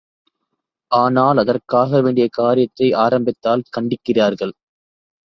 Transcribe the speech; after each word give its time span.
ஆனால் 0.91 1.37
அதற்காக 1.37 2.01
வேண்டிய 2.01 2.25
காரியத்தை 2.31 2.87
ஆரம்பித்தால் 2.93 3.63
கண்டிக்கிறார்கள். 3.77 4.53